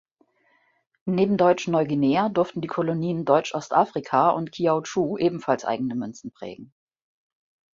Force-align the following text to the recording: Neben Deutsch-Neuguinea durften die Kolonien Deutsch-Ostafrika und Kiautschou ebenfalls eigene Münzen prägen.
Neben 1.05 1.37
Deutsch-Neuguinea 1.37 2.29
durften 2.29 2.59
die 2.61 2.67
Kolonien 2.67 3.23
Deutsch-Ostafrika 3.23 4.31
und 4.31 4.51
Kiautschou 4.51 5.15
ebenfalls 5.19 5.63
eigene 5.63 5.93
Münzen 5.93 6.31
prägen. 6.31 6.73